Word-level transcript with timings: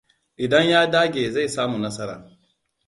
Idan 0.37 0.63
ya 0.69 0.87
dage 0.91 1.31
zai 1.31 1.49
samu 1.49 1.77
nasara. 1.77 2.37